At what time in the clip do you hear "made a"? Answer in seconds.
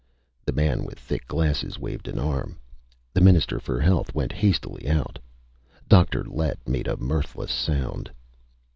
6.67-6.97